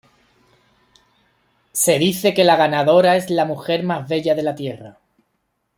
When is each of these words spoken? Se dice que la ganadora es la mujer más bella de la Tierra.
Se 1.73 1.99
dice 1.99 2.33
que 2.33 2.43
la 2.43 2.55
ganadora 2.55 3.17
es 3.17 3.29
la 3.29 3.45
mujer 3.45 3.83
más 3.83 4.07
bella 4.09 4.33
de 4.33 4.41
la 4.41 4.55
Tierra. 4.55 4.97